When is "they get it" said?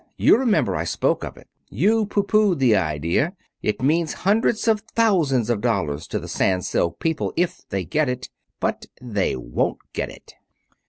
7.69-8.27